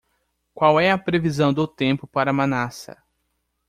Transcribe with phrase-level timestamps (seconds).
[0.55, 2.97] Qual é a previsão do tempo para Manassa??